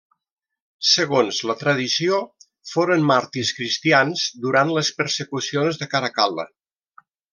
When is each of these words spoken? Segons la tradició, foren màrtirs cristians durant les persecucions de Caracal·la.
Segons 0.91 1.41
la 1.49 1.55
tradició, 1.59 2.21
foren 2.71 3.05
màrtirs 3.11 3.51
cristians 3.59 4.25
durant 4.47 4.73
les 4.79 4.91
persecucions 5.03 5.79
de 5.83 5.91
Caracal·la. 5.93 6.49